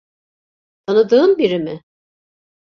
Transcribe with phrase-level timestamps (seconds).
[0.85, 1.81] Tanıdığın biri mi?